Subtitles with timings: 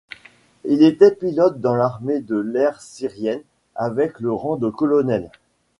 [0.65, 3.43] Il était pilote dans l'Armée de l'Air syrienne
[3.75, 5.29] avec le rang de colonel.